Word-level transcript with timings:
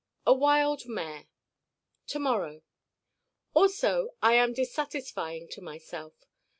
A 0.25 0.33
wild 0.33 0.87
mare 0.87 1.27
To 2.07 2.17
morrow 2.17 2.63
Also 3.53 4.15
I 4.19 4.33
am 4.33 4.51
dissatisfying 4.51 5.47
to 5.49 5.61
myself. 5.61 6.25